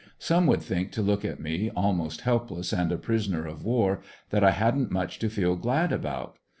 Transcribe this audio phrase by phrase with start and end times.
[0.17, 4.43] Some would think to look at me almost helpless and a prisoner of war, that
[4.43, 6.39] I hadn't much to feel glad about.